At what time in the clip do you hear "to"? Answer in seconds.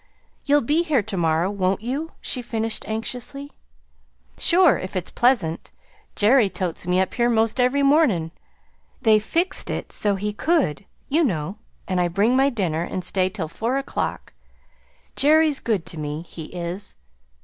1.03-1.15, 15.85-15.99